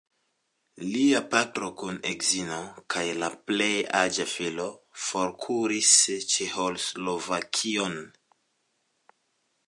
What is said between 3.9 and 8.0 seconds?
aĝa filo forkuris Ĉeĥoslovakion.